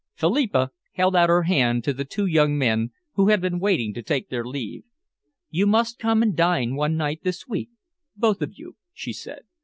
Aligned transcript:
Philippa 0.15 0.71
held 0.93 1.15
out 1.15 1.29
her 1.29 1.43
hand 1.43 1.83
to 1.83 1.93
the 1.93 2.03
two 2.05 2.25
young 2.25 2.57
men 2.57 2.89
who 3.13 3.27
had 3.27 3.39
been 3.39 3.59
waiting 3.59 3.93
to 3.93 4.01
take 4.01 4.29
their 4.29 4.43
leave. 4.43 4.83
"You 5.51 5.67
must 5.67 5.99
come 5.99 6.23
and 6.23 6.35
dine 6.35 6.73
one 6.73 6.97
night 6.97 7.19
this 7.21 7.47
week, 7.47 7.69
both 8.15 8.41
of 8.41 8.53
you," 8.57 8.77
she 8.93 9.13
said. 9.13 9.43